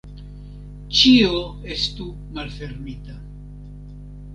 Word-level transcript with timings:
Ĉio 1.01 1.29
estu 1.77 2.11
malfermita. 2.41 3.23